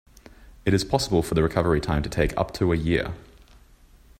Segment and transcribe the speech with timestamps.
[0.65, 3.13] It is possible for the recovery time to take up to a year.